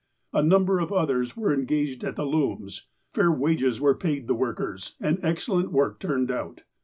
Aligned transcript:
A 0.33 0.41
number 0.41 0.79
of 0.79 0.91
others 0.91 1.37
were 1.37 1.53
en 1.53 1.65
gaged 1.65 2.03
at 2.03 2.15
the 2.15 2.25
looms, 2.25 2.87
fair 3.11 3.31
wages 3.31 3.79
were 3.79 3.93
paid 3.93 4.25
the 4.27 4.33
workers, 4.33 4.95
and 4.99 5.19
excellent 5.21 5.71
work 5.71 5.99
turned 5.99 6.31
out. 6.31 6.63